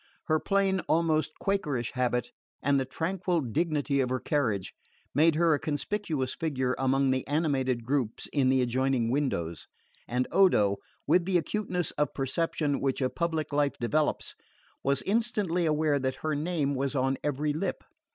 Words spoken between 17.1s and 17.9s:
every lip.